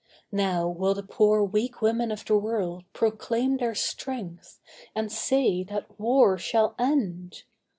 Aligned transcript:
Now 0.31 0.67
will 0.67 0.95
the 0.95 1.03
poor 1.03 1.43
weak 1.43 1.79
women 1.79 2.11
of 2.11 2.25
the 2.25 2.35
world 2.35 2.85
Proclaim 2.91 3.57
their 3.57 3.75
strength, 3.75 4.59
and 4.95 5.11
say 5.11 5.61
that 5.65 5.99
war 5.99 6.39
shall 6.39 6.73
end. 6.79 7.43